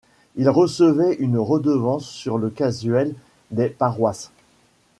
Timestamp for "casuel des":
2.49-3.69